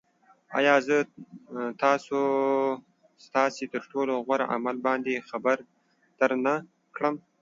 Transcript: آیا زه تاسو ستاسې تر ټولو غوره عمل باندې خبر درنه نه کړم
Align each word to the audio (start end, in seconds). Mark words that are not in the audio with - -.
آیا 0.57 0.75
زه 0.87 0.97
تاسو 1.83 2.19
ستاسې 3.25 3.63
تر 3.73 3.83
ټولو 3.91 4.13
غوره 4.25 4.45
عمل 4.55 4.75
باندې 4.87 5.25
خبر 5.29 5.57
درنه 6.19 6.37
نه 6.47 6.53
کړم 6.95 7.15